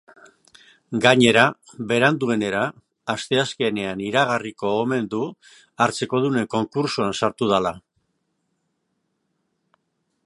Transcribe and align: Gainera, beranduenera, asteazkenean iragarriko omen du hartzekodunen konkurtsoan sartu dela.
Gainera, 1.01 1.41
beranduenera, 1.91 2.61
asteazkenean 3.15 4.01
iragarriko 4.07 4.73
omen 4.79 5.11
du 5.13 5.21
hartzekodunen 5.87 6.51
konkurtsoan 6.57 7.17
sartu 7.21 7.51
dela. 7.55 7.77